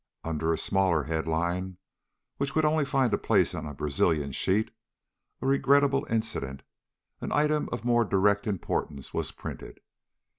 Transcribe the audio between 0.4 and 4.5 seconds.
a smaller headline which would only find a place on a Brazilian